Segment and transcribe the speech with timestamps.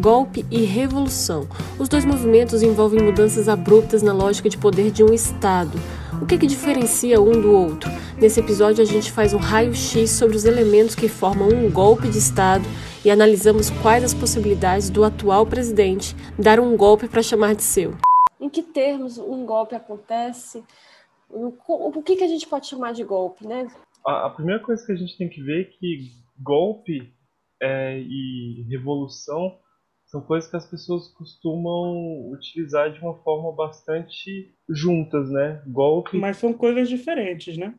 [0.00, 1.46] golpe e revolução.
[1.78, 5.78] Os dois movimentos envolvem mudanças abruptas na lógica de poder de um Estado.
[6.22, 7.90] O que, que diferencia um do outro?
[8.16, 12.18] Nesse episódio, a gente faz um raio-x sobre os elementos que formam um golpe de
[12.18, 12.64] Estado
[13.04, 17.94] e analisamos quais as possibilidades do atual presidente dar um golpe para chamar de seu.
[18.40, 20.64] Em que termos um golpe acontece?
[21.28, 23.68] O que, que a gente pode chamar de golpe, né?
[24.06, 26.10] A, a primeira coisa que a gente tem que ver é que
[26.42, 27.12] golpe
[27.60, 29.58] é, e revolução
[30.10, 35.62] são coisas que as pessoas costumam utilizar de uma forma bastante juntas, né?
[35.68, 36.18] Golpe.
[36.18, 37.72] Mas são coisas diferentes, né?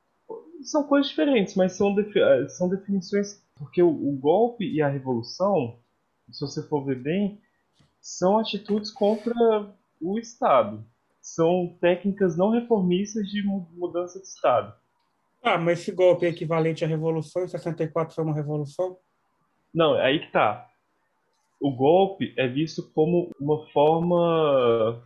[0.64, 3.44] São coisas diferentes, mas são, defi são definições.
[3.56, 5.78] Porque o, o golpe e a revolução,
[6.32, 7.42] se você for ver bem,
[8.00, 9.34] são atitudes contra
[10.00, 10.86] o Estado.
[11.22, 14.74] São técnicas não reformistas de mudança de Estado.
[15.44, 18.98] Ah, mas esse golpe é equivalente à revolução, em 64 foi uma revolução?
[19.74, 20.71] Não, aí que tá.
[21.62, 25.00] O golpe é visto como uma forma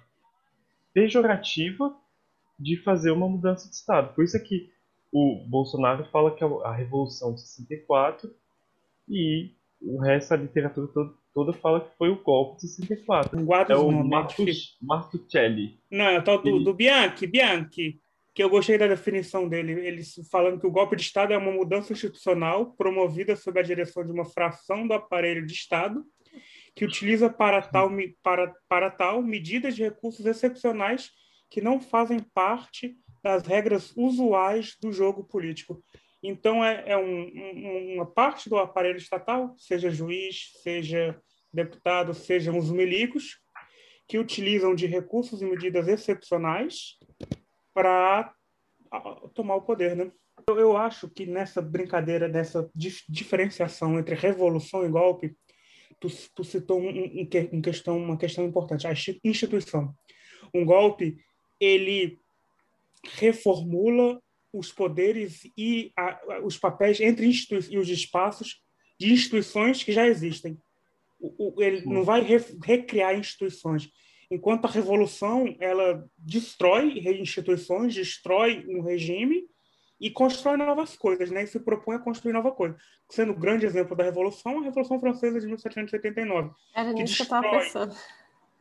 [0.93, 1.93] pejorativa
[2.57, 4.15] de fazer uma mudança de Estado.
[4.15, 4.71] Por isso é que
[5.11, 8.33] o Bolsonaro fala que é a Revolução de 64
[9.09, 13.43] e o resto da literatura toda, toda fala que foi o golpe de 64.
[13.43, 15.77] Guarda é o Martus, Martuccelli.
[15.91, 17.99] Não, é o tal do, do Bianchi, Bianchi,
[18.33, 19.73] que eu gostei da definição dele.
[19.73, 20.01] Ele
[20.31, 24.11] falando que o golpe de Estado é uma mudança institucional promovida sob a direção de
[24.13, 26.01] uma fração do aparelho de Estado
[26.75, 27.89] que utiliza para tal,
[28.21, 31.09] para, para tal medidas de recursos excepcionais
[31.49, 35.81] que não fazem parte das regras usuais do jogo político.
[36.21, 41.19] Então, é, é um- um- uma parte do aparelho estatal, seja juiz, seja
[41.53, 43.39] deputado, sejam os milicos,
[44.07, 46.97] que utilizam de recursos e medidas excepcionais
[47.73, 48.33] para
[49.33, 50.11] tomar o poder, né?
[50.47, 55.35] Eu, eu acho que nessa brincadeira, nessa dif- diferenciação entre revolução e golpe,
[55.99, 59.93] tu, tu citou um, um- um que- questão, uma questão importante, a insti- instituição.
[60.53, 61.17] Um golpe,
[61.59, 62.19] ele
[63.03, 64.21] reformula
[64.53, 68.61] os poderes e a- os papéis entre institui e os espaços
[68.99, 70.57] de instituições que já existem.
[71.19, 73.89] O- o- ele não vai re- recriar instituições.
[74.31, 79.45] Enquanto a revolução ela destrói instituições, destrói um regime
[80.05, 81.43] e constrói novas coisas, né?
[81.43, 82.77] E se propõe a construir nova coisa.
[83.09, 87.33] Sendo o grande exemplo da revolução, a Revolução Francesa de 1789 Era que nisso que
[87.33, 87.95] eu pensando.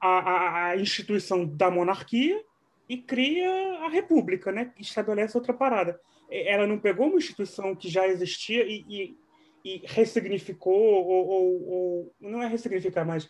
[0.01, 2.43] a, a, a instituição da monarquia
[2.89, 3.51] e cria
[3.85, 4.73] a república, né?
[4.75, 6.01] Que estabelece outra parada.
[6.31, 9.19] Ela não pegou uma instituição que já existia e, e,
[9.63, 13.29] e ressignificou, ou, ou, ou- não é ressignificar, mas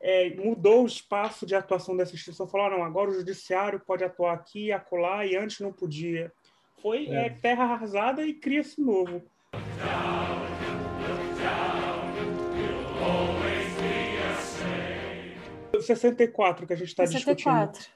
[0.00, 2.48] é, mudou o espaço de atuação dessa instituição.
[2.48, 6.32] Falou, ah, não, agora o judiciário pode atuar aqui, acolá, e antes não podia.
[6.84, 7.26] Foi É.
[7.26, 9.22] é, terra arrasada e cria-se novo.
[15.74, 17.36] O 64 que a gente está discutindo.
[17.44, 17.86] 64.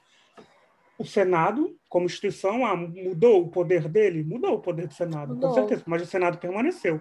[0.97, 4.23] o Senado, como instituição, ah, mudou o poder dele?
[4.23, 5.49] Mudou o poder do Senado, Mudou.
[5.49, 6.99] com certeza, mas o Senado permaneceu.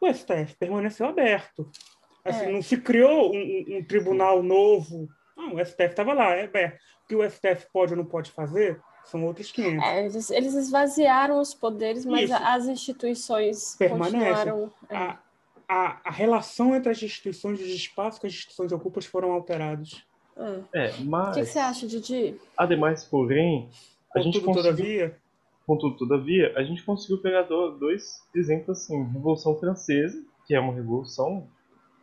[0.00, 1.70] O STF permaneceu aberto.
[2.24, 2.52] Assim, É.
[2.52, 5.08] Não se criou um, um- um tribunal novo.
[5.36, 6.80] Não, o STF estava lá, é aberto.
[7.04, 9.84] O que o STF pode ou não pode fazer são outros 500.
[9.84, 12.34] É, eles, eles esvaziaram os poderes, mas Isso.
[12.42, 14.20] as instituições Permanecem.
[14.20, 14.72] continuaram.
[14.90, 14.96] é.
[14.96, 15.18] A,
[15.68, 20.04] a, a relação entre as instituições e os espaços que as instituições ocupam foram alterados.
[20.72, 20.86] É.
[20.86, 22.36] É, O mas, que, que você acha, Didi?
[22.56, 23.68] ademais, porém,
[24.14, 25.18] a gente Contudo, conseguiu, todavia,
[25.66, 30.72] contudo, todavia, a gente conseguiu pegar do- dois exemplos assim, Revolução Francesa, que é uma
[30.74, 31.48] revolução,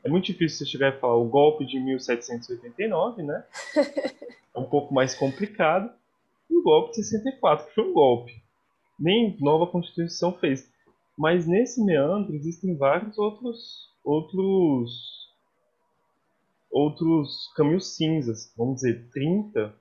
[0.04, 3.44] é muito difícil você chegar e falar o golpe de 1789, né?
[4.56, 5.90] É um pouco mais complicado.
[6.50, 8.34] O golpe de 64, que foi um golpe.
[9.00, 10.72] Nem nova Constituição fez.
[11.18, 15.14] Mas nesse meandro existem vários outros outros
[16.72, 19.76] outros caminhos cinzas, vamos dizer, 30,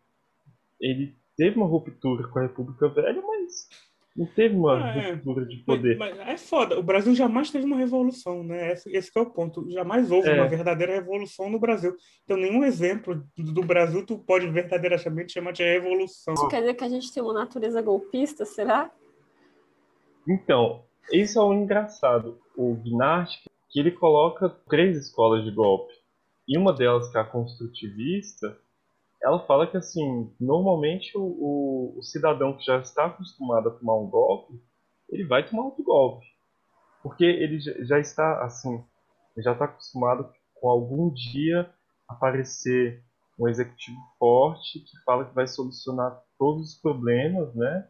[0.79, 3.69] ele teve uma ruptura com a República Velha, mas
[4.17, 5.13] não teve uma Ah, é.
[5.13, 5.97] ruptura de Mas, poder.
[5.99, 6.79] mas é foda.
[6.79, 8.73] O Brasil jamais teve uma revolução, né?
[8.73, 9.69] Esse, esse que é o ponto.
[9.71, 10.35] Jamais houve É.
[10.35, 11.95] uma verdadeira revolução no Brasil.
[12.25, 16.35] Então, nenhum exemplo do Brasil tu pode verdadeiramente chamar de revolução.
[16.35, 18.91] Isso quer dizer que a gente tem uma natureza golpista, será?
[20.29, 22.39] Então, isso é o engraçado.
[22.57, 23.39] O Gnardi,
[23.71, 25.93] que ele coloca três escolas de golpe.
[26.47, 28.59] E uma delas, que é a construtivista,
[29.23, 33.97] ela fala que, assim, normalmente o, o- o cidadão que já está acostumado a tomar
[33.97, 34.55] um golpe,
[35.11, 36.27] ele vai tomar outro golpe.
[37.03, 38.85] Porque ele já, já está, assim,
[39.39, 41.71] já está acostumado com algum dia
[42.09, 43.03] aparecer
[43.39, 47.89] um executivo forte que fala que vai solucionar todos os problemas, né?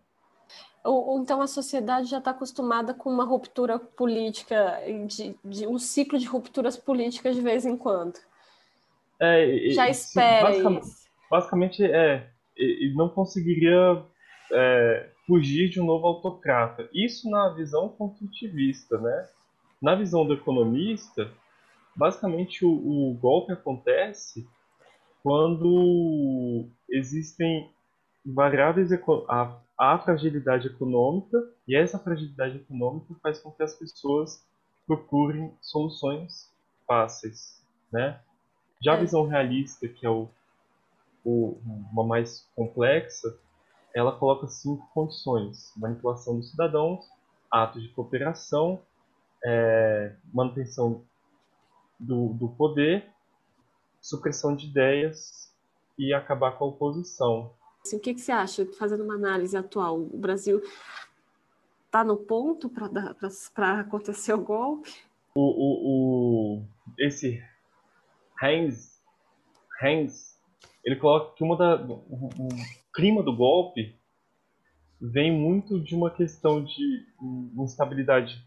[0.85, 5.79] Ou, ou então a sociedade já está acostumada com uma ruptura política, de, de um
[5.79, 8.19] ciclo de rupturas políticas de vez em quando.
[9.21, 11.02] É, Já espera basicamente, isso.
[11.33, 14.05] Basicamente, é, ele não conseguiria
[14.53, 16.87] é, fugir de um novo autocrata.
[16.93, 19.29] Isso na visão construtivista, né?
[19.81, 21.33] Na visão do economista,
[21.97, 24.47] basicamente o, o golpe acontece
[25.23, 27.71] quando existem
[28.27, 28.91] variáveis
[29.27, 34.47] a, a fragilidade econômica e essa fragilidade econômica faz com que as pessoas
[34.87, 36.53] procurem soluções
[36.87, 38.21] fáceis, né?
[38.85, 39.01] Já a É.
[39.01, 40.29] visão realista, que é o,
[41.25, 41.59] o,
[41.93, 43.37] uma mais complexa,
[43.95, 47.05] ela coloca cinco condições: manipulação dos cidadãos,
[47.51, 48.83] atos de cooperação,
[49.45, 51.05] é, manutenção
[51.99, 53.07] do, do poder,
[54.01, 55.53] supressão de ideias
[55.99, 57.53] e acabar com a oposição.
[57.85, 60.01] Assim, o que, que você acha, fazendo uma análise atual?
[60.01, 60.63] O Brasil
[61.87, 64.91] está no ponto para acontecer o golpe?
[65.35, 66.65] O, o, o,
[66.99, 67.43] esse
[68.41, 69.03] Heinz,
[69.81, 70.39] Heinz,
[70.85, 71.95] ele coloca que uma da, o,
[72.27, 72.49] o
[72.95, 73.95] clima do golpe
[75.01, 77.07] vem muito de uma questão de
[77.59, 78.45] instabilidade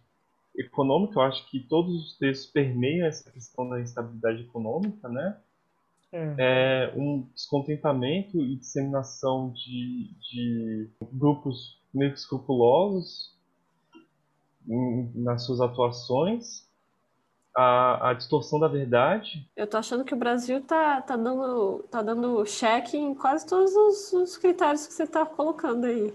[0.56, 1.20] econômica.
[1.20, 5.38] Eu acho que todos os textos permeiam essa questão da instabilidade econômica, né?
[6.12, 6.36] É.
[6.38, 13.36] É um descontentamento e disseminação de, de grupos meio escrupulosos
[14.68, 16.70] em- nas suas atuações,
[17.56, 19.48] a, a distorção da verdade.
[19.56, 23.74] Eu tô achando que o Brasil tá, tá, dando, tá dando cheque em quase todos
[23.74, 26.14] os, os critérios que você tá colocando aí.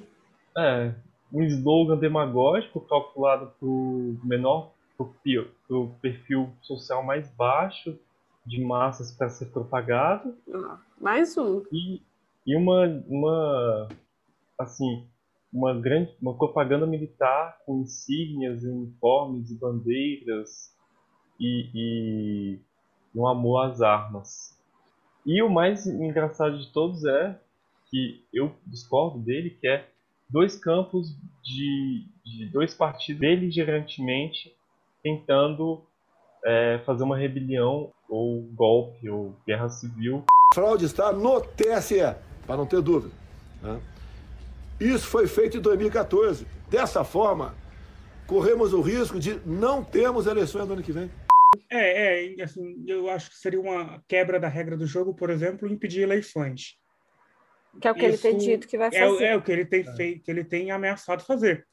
[0.56, 0.94] É,
[1.32, 5.06] um slogan demagógico calculado para o menor, para
[5.76, 7.98] o perfil social mais baixo
[8.44, 10.36] de massas para ser propagado.
[10.52, 11.62] Ó, mais um.
[11.72, 12.02] e,
[12.46, 13.88] e uma, uma
[14.58, 15.06] assim
[15.52, 20.74] uma grande uma propaganda militar com insígnias, uniformes e bandeiras
[21.40, 22.58] e, e
[23.14, 24.58] um amor às armas.
[25.24, 27.38] E o mais engraçado de todos é
[27.90, 29.88] que eu discordo dele, que é
[30.28, 34.54] dois campos de, de dois partidos beligerantemente
[35.02, 35.82] tentando
[36.44, 42.66] é, fazer uma rebelião ou golpe ou guerra civil fraude está no TSE, para não
[42.66, 43.14] ter dúvida.
[43.62, 43.80] né?
[44.80, 46.44] Isso foi feito em 2014.
[46.68, 47.54] Dessa forma,
[48.30, 51.10] corremos o risco de não termos eleições no ano que vem.
[51.68, 55.68] É, é, assim, eu acho que seria uma quebra da regra do jogo, por exemplo,
[55.68, 56.78] impedir eleições.
[57.80, 59.24] Que é o que ele tem Isso dito que vai É, fazer.
[59.24, 61.66] é o que ele tem feito, que ele tem ameaçado fazer.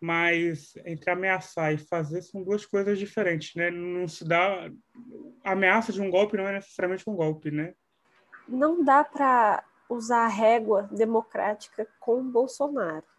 [0.00, 3.68] Mas entre ameaçar e fazer são duas coisas diferentes, né?
[3.68, 4.70] Não se dá
[5.44, 7.74] a ameaça de um golpe não é necessariamente um golpe, né?
[8.48, 13.09] Não dá para usar a régua democrática com o Bolsonaro.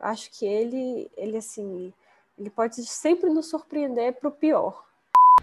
[0.00, 1.92] Acho que ele, ele assim,
[2.38, 4.84] ele pode sempre nos surpreender para o pior.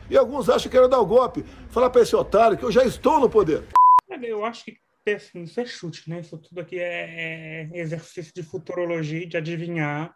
[0.10, 1.44] E alguns acham que querem dar o golpe.
[1.70, 3.64] Falar para esse otário que eu já estou no poder.
[4.22, 6.20] Eu acho que assim, isso é chute, né?
[6.20, 10.16] Isso tudo aqui é, é exercício de futurologia, de adivinhar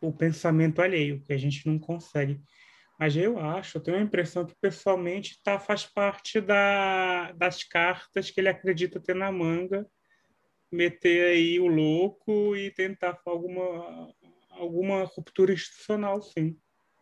[0.00, 2.40] o pensamento alheio, que a gente não consegue.
[2.98, 8.30] Mas eu acho, eu tenho a impressão que pessoalmente tá, faz parte da, das cartas
[8.30, 9.86] que ele acredita ter na manga,
[10.72, 14.12] meter aí o louco e tentar alguma,
[14.50, 16.56] alguma ruptura institucional, sim.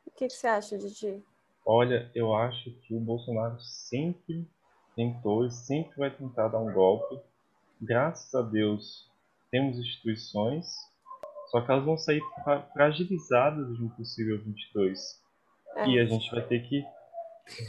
[0.04, 1.22] O que, que você acha, Didi?
[1.64, 4.46] Olha, eu acho que o Bolsonaro sempre
[4.96, 7.20] tentou e sempre vai tentar dar um golpe.
[7.80, 9.08] Graças a Deus
[9.50, 10.66] temos instituições,
[11.50, 15.22] só que elas vão sair fra- fragilizadas de um possível 22.
[15.76, 15.86] É.
[15.88, 16.84] E a gente vai ter que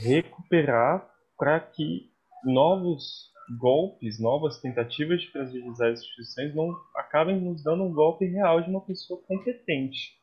[0.04, 2.12] recuperar para que
[2.44, 8.62] novos golpes, novas tentativas de fragilizar as instituições não acabem nos dando um golpe real
[8.62, 10.18] de uma pessoa competente.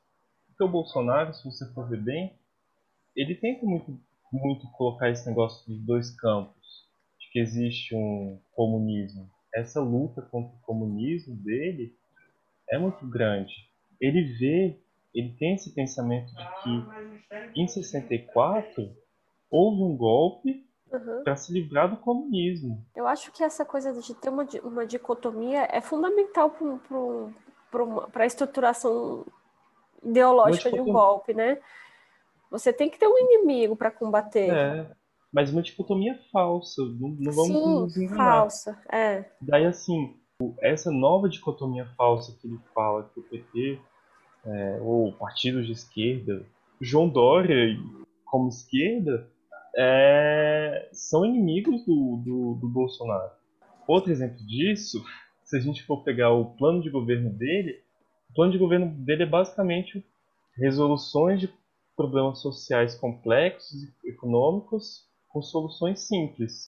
[0.47, 2.33] Porque o Bolsonaro, se você for ver bem,
[3.15, 4.01] ele tenta muito,
[4.33, 6.87] muito colocar esse negócio de dois campos,
[7.19, 9.29] de que existe um comunismo.
[9.55, 11.95] Essa luta contra o comunismo dele
[12.71, 13.55] é muito grande.
[14.01, 14.79] Ele vê,
[15.15, 18.97] ele tem esse pensamento de que em 64
[19.51, 21.23] houve um golpe Uhum.
[21.23, 22.85] para se livrar do comunismo.
[22.97, 26.55] Eu acho que essa coisa de ter uma, uma dicotomia é fundamental
[28.13, 29.27] para a estruturação
[30.03, 31.59] ideológica de um golpe, né?
[32.51, 34.51] Você tem que ter um inimigo para combater.
[34.51, 34.91] É,
[35.33, 38.25] mas uma dicotomia falsa, não, não vamos nos Sim, enganar.
[38.25, 38.83] falsa.
[38.91, 39.25] É.
[39.41, 40.17] Daí, assim,
[40.61, 43.81] essa nova dicotomia falsa que ele fala que o PT,
[44.47, 46.47] é, ou partidos de esquerda,
[46.81, 47.77] João Dória
[48.25, 49.29] como esquerda,
[49.79, 53.31] é, são inimigos do, do, do Bolsonaro.
[53.87, 55.03] Outro exemplo disso,
[55.45, 57.81] se a gente for pegar o plano de governo dele,
[58.29, 60.05] o plano de governo dele é basicamente
[60.57, 61.49] resoluções de
[61.97, 66.67] problemas sociais complexos e econômicos com soluções simples.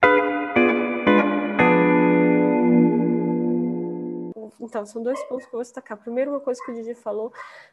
[4.61, 5.97] Então, são dois pontos que eu vou destacar.
[5.97, 7.33] Primeiro, uma coisa que o Didi falou,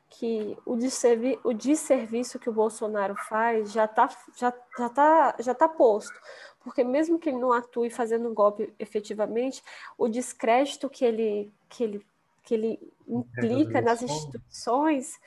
[0.09, 5.53] que o, desservi o desserviço que o Bolsonaro faz já está já, já tá, já
[5.53, 6.17] tá posto.
[6.63, 9.61] Porque mesmo que ele não atue fazendo um golpe efetivamente,
[9.97, 12.05] o descrédito que ele, que ele,
[12.43, 15.19] que ele implica nas instituições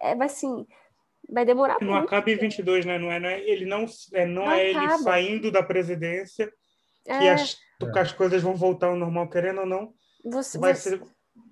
[0.00, 0.66] é, vai assim,
[1.28, 2.00] vai demorar não muito.
[2.00, 2.98] Não acaba em 22, né?
[2.98, 6.52] Não é, não é, ele não, é, não, não é ele saindo da presidência
[7.04, 7.32] que, é.
[7.32, 9.92] as, que as coisas vão voltar ao normal, querendo ou não
[10.24, 10.90] você, vai você...
[10.90, 11.02] ser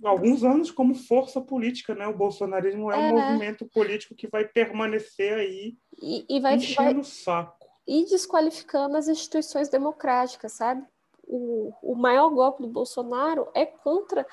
[0.04, 2.06] alguns anos como força política, né?
[2.06, 7.00] O bolsonarismo é, é um movimento político que vai permanecer aí e, e vai, enchendo
[7.00, 7.66] o saco.
[7.86, 10.84] E desqualificando as instituições democráticas, sabe?
[11.24, 14.26] O, o maior golpe do Bolsonaro é contra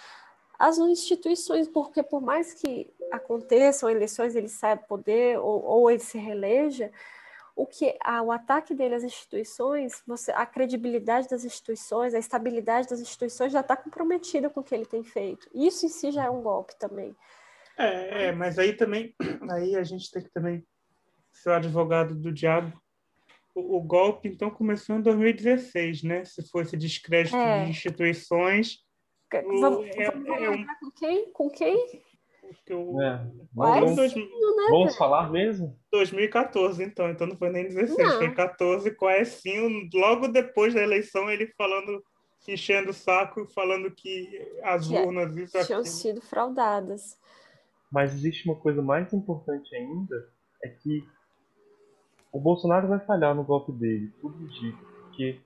[0.58, 6.00] as instituições, porque por mais que aconteçam eleições, ele saia do poder ou, ou ele
[6.00, 6.92] se reeleja,
[7.60, 12.88] o que a, o ataque dele às instituições, você, a credibilidade das instituições, a estabilidade
[12.88, 15.50] das instituições já está comprometida com o que ele tem feito.
[15.54, 17.14] Isso em si já é um golpe também.
[17.78, 19.14] É, é, mas aí também,
[19.52, 20.66] aí a gente tem que também
[21.34, 22.82] ser o advogado do diabo.
[23.54, 26.24] O, o golpe então começou em 2016, né?
[26.24, 27.66] Se fosse descrédito é.
[27.66, 28.86] de instituições.
[29.34, 31.32] Vamos, é, vamos é com quem?
[31.34, 32.02] Com quem?
[32.66, 33.00] Que eu.
[33.02, 33.26] É.
[33.54, 34.14] Vamos, dois,
[34.70, 35.78] vamos falar mesmo?
[35.92, 37.10] 2014, então.
[37.10, 38.18] Então não foi nem 16, não.
[38.18, 42.04] foi 14, com a Ecinho, logo depois da eleição, ele falando,
[42.48, 44.28] enchendo o saco, falando que
[44.64, 47.18] as que urnas isso tinham sido fraudadas.
[47.92, 50.16] Mas existe uma coisa mais importante ainda,
[50.64, 51.04] é que
[52.32, 55.40] o Bolsonaro vai falhar no golpe dele, tudo indica, porque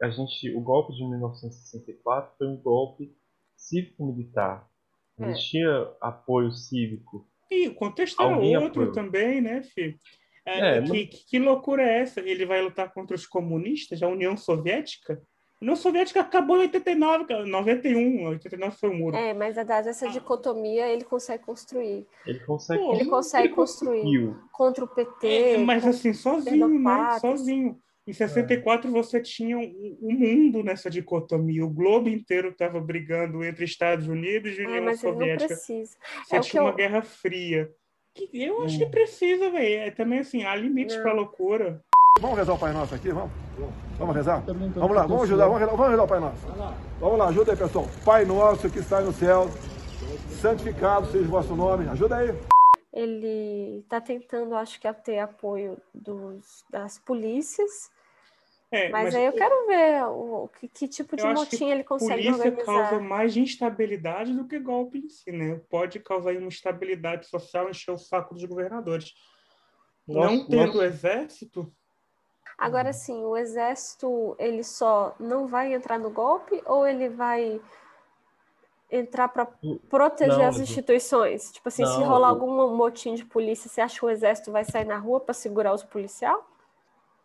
[0.00, 3.14] a gente, o golpe de 1964 foi um golpe
[3.54, 4.69] cívico-militar
[5.20, 5.30] é.
[5.30, 7.26] Existia apoio cívico.
[7.50, 8.92] E o contexto era Alguém outro apoiou.
[8.92, 9.96] também, né, filho?
[10.46, 12.20] É, é, que, que, loucura é essa?
[12.20, 15.20] Ele vai lutar contra os comunistas, a União Soviética?
[15.60, 19.16] A União Soviética acabou em 89, 91, 89 foi o muro.
[19.16, 22.06] É, mas a dada essa dicotomia ele consegue construir.
[22.26, 24.36] Ele consegue, ele consegue ele construir conseguiu.
[24.52, 25.28] contra o PT.
[25.28, 27.18] É, mas assim, sozinho, né?
[27.20, 27.78] Sozinho.
[28.10, 28.90] Em 64 é.
[28.90, 31.64] você tinha o um, mundo nessa dicotomia.
[31.64, 35.54] O globo inteiro estava brigando entre Estados Unidos e União mas Soviética.
[35.54, 35.86] Você
[36.32, 36.74] é tinha uma eu...
[36.74, 37.70] guerra fria.
[38.34, 38.90] Eu acho que hum.
[38.90, 39.82] precisa, velho.
[39.82, 41.80] É, também assim, há limites para loucura.
[42.20, 43.30] Vamos rezar o Pai Nosso aqui, vamos?
[43.96, 44.42] Vamos rezar?
[44.44, 46.46] Vamos lá, vamos ajudar, vamos rezar, vamos rezar o Pai Nosso.
[46.98, 47.88] Vamos lá, ajuda aí, pessoal.
[48.04, 49.48] Pai Nosso que está no céu,
[50.40, 51.88] santificado seja o vosso nome.
[51.88, 52.34] Ajuda aí
[52.92, 57.88] ele está tentando, acho que, ter apoio dos, das polícias
[58.70, 62.22] é, mas, mas, aí eu quero ver o, que, que tipo de motim ele consegue
[62.22, 62.64] polícia organizar.
[62.64, 65.60] causa mais instabilidade do que golpe em si, né?
[65.68, 69.12] Pode causar uma instabilidade social, encher o saco dos governadores.
[70.06, 70.84] Nossa, não tendo nossa.
[70.84, 71.72] exército...
[72.56, 77.58] Agora sim, o exército, ele só não vai entrar no golpe ou ele vai
[78.90, 79.48] entrar para
[79.88, 81.50] proteger não, as instituições?
[81.52, 84.64] Tipo assim, não, se rolar algum motim de polícia, você acha que o exército vai
[84.64, 86.38] sair na rua para segurar os policiais?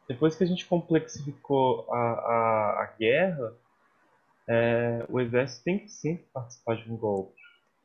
[0.08, 3.54] Depois que a gente complexificou a, a, a guerra,
[4.48, 7.36] é, o exército tem que sempre participar de um golpe.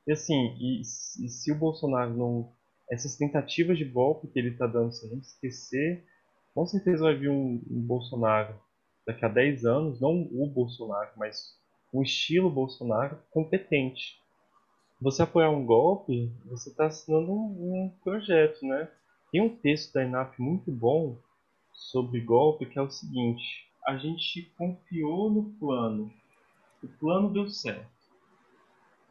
[0.07, 0.85] E assim, e, e
[1.29, 2.53] se o Bolsonaro não.
[2.91, 6.05] Essas tentativas de golpe que ele está dando, se a gente esquecer,
[6.53, 8.53] com certeza vai vir um, um, Bolsonaro
[9.07, 11.57] daqui a 10 anos, não o Bolsonaro, mas
[11.93, 14.19] o estilo Bolsonaro competente.
[15.01, 18.91] Você apoiar um golpe, você está assinando um, um projeto, né?
[19.31, 21.17] Tem um texto da INAP muito bom
[21.81, 26.13] sobre golpe que é o seguinte: a gente confiou no plano,
[26.83, 27.91] o plano deu certo.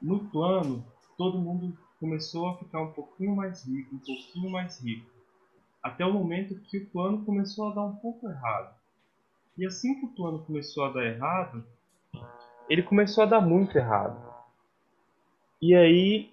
[0.02, 0.86] No plano,
[1.18, 5.10] todo mundo começou a ficar um pouquinho mais rico, um pouquinho mais rico,
[5.84, 8.74] até o momento que o plano começou a dar um pouco errado.
[9.58, 11.66] E assim que o plano começou a dar errado,
[12.70, 14.30] ele começou a dar muito errado.
[15.62, 16.32] E aí,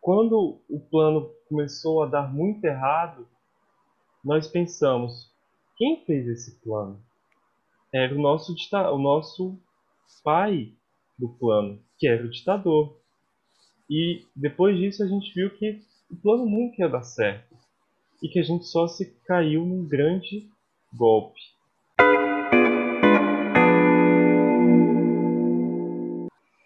[0.00, 3.26] quando o plano começou a dar muito errado,
[4.26, 5.30] nós pensamos:
[5.76, 7.00] quem fez esse plano?
[7.94, 9.56] Era o nosso, o nosso
[10.24, 10.72] pai
[11.16, 12.98] do plano, que era o ditador.
[13.88, 15.80] E depois disso a gente viu que
[16.10, 17.56] o plano nunca ia dar certo
[18.20, 20.50] e que a gente só se caiu num grande
[20.92, 21.40] golpe.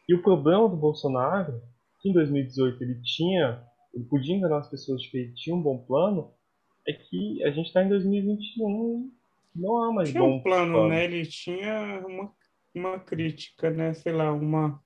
[0.09, 1.61] E o problema do Bolsonaro,
[2.01, 3.63] que em 2018 ele tinha,
[3.93, 6.33] ele podia enganar as pessoas de que ele tinha um bom plano,
[6.91, 9.11] é que a gente está em 2021
[9.55, 11.05] não há mais tinha bom um plano, plano, né?
[11.05, 12.33] Ele tinha uma,
[12.75, 13.93] uma crítica, né?
[13.95, 14.81] Sei lá, uma...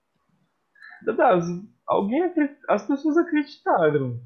[1.07, 1.45] As,
[1.87, 2.23] alguém,
[2.69, 4.21] as pessoas acreditaram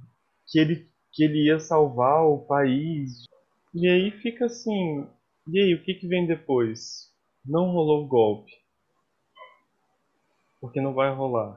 [0.46, 3.24] que ele, que ele ia salvar o país.
[3.74, 5.06] E aí fica assim,
[5.48, 7.12] E aí, o que, que vem depois?
[7.44, 8.52] Não rolou o golpe.
[10.60, 11.56] Porque não vai rolar.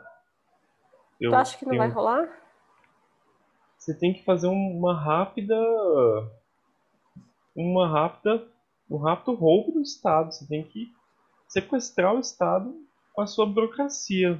[1.20, 1.84] Eu tu acha que não tenho...
[1.84, 2.41] vai rolar?
[3.82, 5.56] Você tem que fazer uma rápida.
[7.56, 8.48] Uma rápida.
[8.88, 10.32] Um rápido roubo do Estado.
[10.32, 10.94] Você tem que
[11.48, 12.76] sequestrar o Estado
[13.12, 14.40] com a sua burocracia.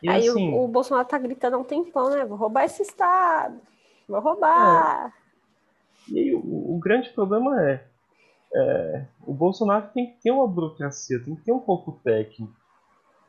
[0.00, 2.24] E Aí assim, o, o, Bolsonaro tá gritando há um tempão, né?
[2.24, 3.60] Vou roubar esse Estado.
[4.08, 5.12] Vou roubar.
[6.08, 6.12] É.
[6.12, 7.84] E aí, o, o, grande problema é,
[8.54, 12.54] é, o Bolsonaro tem que ter uma burocracia, tem que ter um corpo técnico,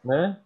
[0.05, 0.39] né?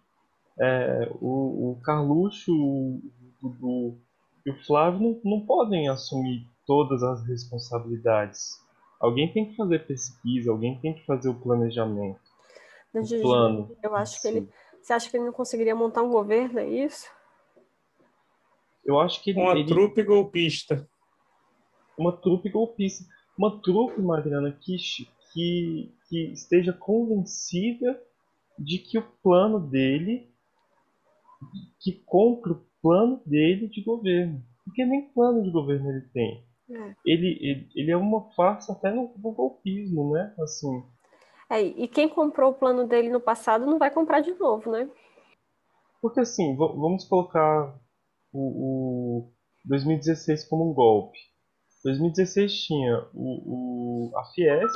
[0.58, 3.02] É, o, o Carluxo, o
[3.42, 3.98] Dudu
[4.44, 8.62] e o Flávio não, não podem assumir todas as responsabilidades.
[9.00, 12.20] Alguém tem que fazer pesquisa, alguém tem que fazer o planejamento.
[12.94, 13.76] o plano.
[13.82, 14.48] Eu acho que ele.
[14.80, 17.08] Você acha que ele não conseguiria montar um governo, é isso?
[18.84, 19.40] Eu acho que ele.
[19.40, 19.66] Uma ele...
[19.66, 20.88] trupe golpista.
[21.96, 23.04] Uma trupe golpista.
[23.36, 24.76] Uma trupe, Mariana, que,
[25.32, 28.00] que, que esteja convencida
[28.58, 30.30] de que o plano dele.
[31.80, 34.42] que compra o plano dele de governo.
[34.62, 36.46] Porque nem plano de governo ele tem.
[36.70, 36.94] É.
[37.06, 40.34] Ele, ele, ele é uma farsa até no, no golpismo, né?
[40.38, 40.84] Assim.
[41.48, 44.88] É, e quem comprou o plano dele no passado não vai comprar de novo, né?
[46.02, 47.74] Porque assim, vamos colocar
[48.30, 49.32] o, o
[49.64, 51.18] 2016 como um golpe.
[51.84, 54.74] 2016 tinha o, o, a Fiesp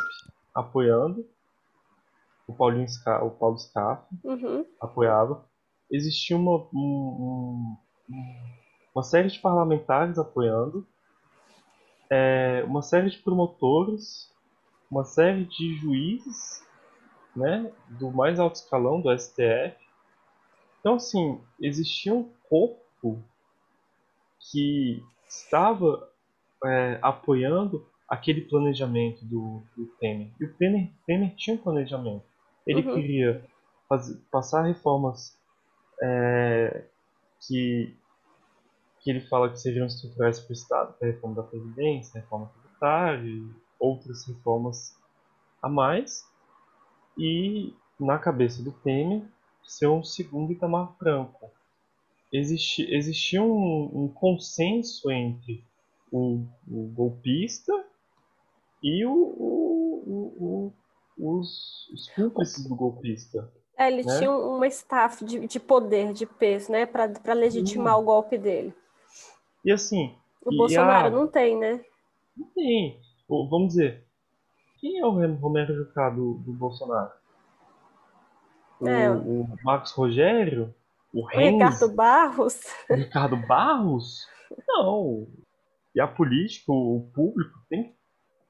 [0.54, 1.26] apoiando,
[2.46, 4.64] o Paulinho Sca, o Paulo Scaff uhum.
[4.80, 5.46] apoiava.
[5.90, 7.76] Existia uma, um,
[8.94, 10.86] uma série de parlamentares apoiando,
[12.10, 14.32] é, uma série de promotores,
[14.90, 16.66] uma série de juízes,
[17.36, 19.76] né, do mais alto escalão do STF.
[20.80, 23.22] Então, assim, existia um corpo
[24.50, 26.08] que estava
[26.64, 30.30] é, apoiando aquele planejamento do, do Temer.
[30.40, 32.24] E o Temer, Temer tinha um planejamento.
[32.66, 32.94] Ele uhum.
[32.94, 33.44] queria
[33.88, 35.36] fazer, passar reformas
[36.02, 36.84] é,
[37.46, 37.96] que,
[39.00, 42.48] que ele fala que seriam estruturais para o Estado, a reforma da Previdência, a reforma
[42.48, 43.42] tributária
[43.78, 44.96] outras reformas
[45.62, 46.24] a mais.
[47.16, 49.22] E na cabeça do Temer
[49.64, 51.50] ser um segundo Itamar Franco
[52.32, 55.64] existi, existia um, um consenso entre
[56.10, 57.72] o, o, golpista
[58.82, 60.72] e o, o,
[61.18, 63.52] os, os cúmplices do golpista.
[63.78, 64.18] É, ele né?
[64.18, 68.02] tinha uma staff de, de poder, de peso, né, para legitimar hum.
[68.02, 68.74] o golpe dele.
[69.64, 70.16] E assim.
[70.44, 71.10] O Bolsonaro a...
[71.10, 71.84] não tem, né?
[72.36, 73.00] Não tem.
[73.28, 74.04] Vamos dizer,
[74.80, 77.12] quem é o Romero Jucá do, do Bolsonaro?
[78.80, 79.10] O, é.
[79.10, 80.74] o Marcos Rogério?
[81.12, 82.60] O, o Ricardo Barros?
[82.90, 84.26] O Ricardo Barros?
[84.66, 85.28] Não.
[85.94, 87.94] E a política, o público tem,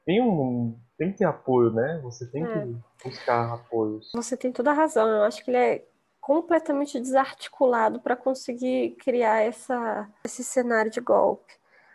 [0.07, 2.00] tem um tem que ter apoio, né?
[2.02, 2.46] Você tem é.
[2.46, 4.11] que buscar apoios.
[4.14, 5.08] Você tem toda a razão.
[5.08, 5.84] Eu acho que ele é
[6.20, 11.54] completamente desarticulado para conseguir criar essa, esse cenário de golpe.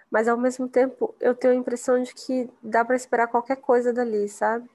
[0.10, 3.94] Mas ao mesmo tempo, eu tenho a impressão de que dá para esperar qualquer coisa
[3.94, 4.68] dali, sabe?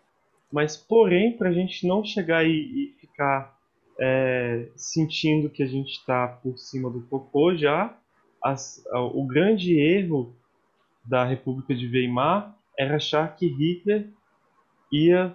[0.52, 3.58] Mas porém, para a gente não chegar e, e ficar
[3.98, 7.96] é, sentindo que a gente está por cima do cocô já.
[8.42, 10.36] As, o grande erro
[11.04, 14.08] da República de Weimar era achar que Hitler
[14.90, 15.34] ia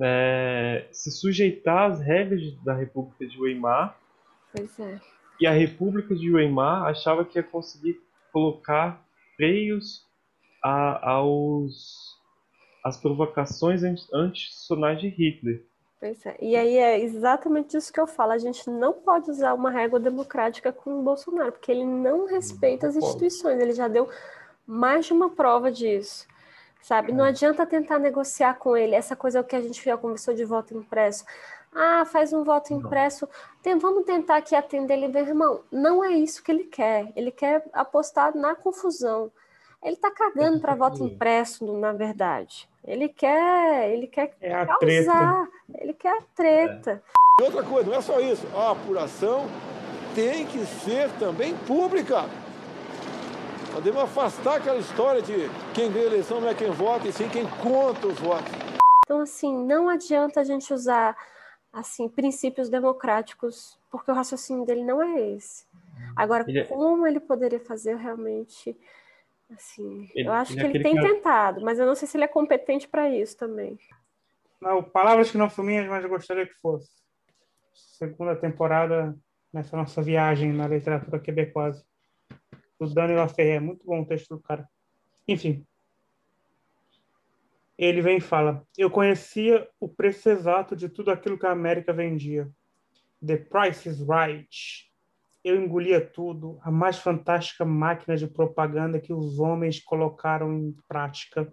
[0.00, 3.98] é, se sujeitar às regras da República de Weimar.
[4.54, 5.00] Pois é.
[5.40, 8.00] E a República de Weimar achava que ia conseguir
[8.32, 9.04] colocar
[9.36, 10.06] freios
[10.62, 12.16] a, aos
[12.84, 15.64] as provocações antissociais de Hitler.
[16.00, 16.36] Pois é.
[16.40, 18.32] E aí é exatamente isso que eu falo.
[18.32, 22.86] A gente não pode usar uma régua democrática com o Bolsonaro, porque ele não respeita
[22.86, 23.60] as instituições.
[23.60, 24.08] Ele já deu
[24.64, 26.26] mais de uma prova disso.
[26.82, 27.12] Sabe?
[27.12, 27.28] Não é.
[27.28, 28.94] adianta tentar negociar com ele.
[28.94, 31.24] Essa coisa é o que a gente já conversou de voto impresso.
[31.74, 33.28] Ah, faz um voto impresso.
[33.62, 35.60] Tem, vamos tentar aqui atender ele, meu irmão.
[35.70, 37.12] Não é isso que ele quer.
[37.14, 39.30] Ele quer apostar na confusão.
[39.82, 42.68] Ele está cagando para voto impresso, na verdade.
[42.84, 45.48] Ele quer, ele quer é a causar, treta.
[45.74, 47.02] ele quer a treta.
[47.40, 47.44] É.
[47.44, 48.46] Outra coisa, não é só isso.
[48.56, 49.46] A apuração
[50.14, 52.24] tem que ser também pública.
[53.78, 55.34] Podemos afastar aquela história de
[55.72, 58.50] quem ganha a eleição não é quem vota, e sim quem conta os votos.
[59.04, 61.16] Então, assim, não adianta a gente usar
[61.72, 65.64] assim princípios democráticos, porque o raciocínio dele não é esse.
[66.16, 66.58] Agora, ele...
[66.58, 68.76] É como ele poderia fazer realmente
[69.48, 71.00] Assim, ele, eu acho que ele tem que...
[71.00, 73.78] tentado, mas eu não sei se ele é competente para isso também.
[74.60, 76.90] Não, palavras que não são minhas, mas eu gostaria que fosse.
[77.72, 79.16] Segunda temporada
[79.52, 81.86] nessa nossa viagem na literatura quebecosa.
[82.78, 83.60] Do Dani Laferrière.
[83.60, 84.68] Muito bom o texto do cara.
[85.26, 85.66] Enfim.
[87.76, 91.92] Ele vem e fala: Eu conhecia o preço exato de tudo aquilo que a América
[91.92, 92.50] vendia.
[93.24, 94.48] The price is right.
[95.44, 101.50] Eu engolia tudo, a mais fantástica máquina de propaganda que os homens colocaram em prática.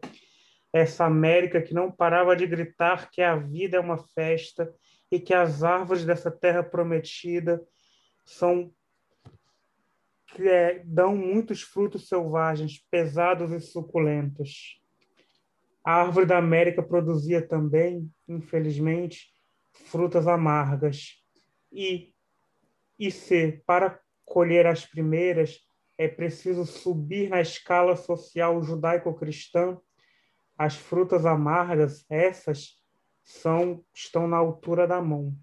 [0.73, 4.73] Essa América que não parava de gritar que a vida é uma festa
[5.11, 7.63] e que as árvores dessa terra prometida
[8.25, 8.73] são
[10.39, 14.81] é, dão muitos frutos selvagens, pesados e suculentos.
[15.83, 19.27] A árvore da América produzia também, infelizmente,
[19.71, 21.23] frutas amargas.
[21.71, 22.13] E,
[22.97, 25.59] e se, para colher as primeiras,
[25.97, 29.77] é preciso subir na escala social judaico-cristã,
[30.57, 32.81] as frutas amargas, essas,
[33.23, 35.35] são estão na altura da mão.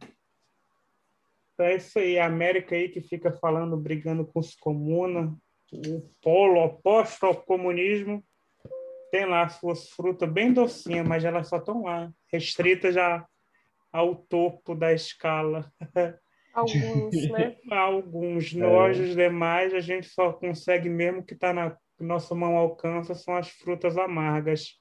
[1.63, 5.31] Então é isso aí, a América aí que fica falando, brigando com os comunas,
[5.73, 8.21] o polo oposto ao comunismo,
[9.13, 13.25] tem lá suas frutas bem docinhas, mas elas só estão lá, restritas já
[13.93, 15.71] ao topo da escala.
[16.53, 17.57] Alguns, né?
[17.71, 18.55] Alguns.
[18.55, 18.59] É.
[18.59, 23.37] Nós, os demais, a gente só consegue mesmo que está na nossa mão alcança, são
[23.37, 24.81] as frutas amargas.